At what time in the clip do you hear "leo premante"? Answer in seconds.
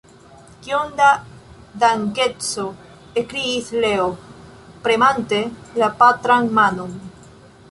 3.85-5.43